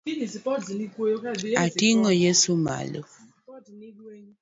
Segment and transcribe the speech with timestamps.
[1.65, 3.01] Atingo Yeso malo.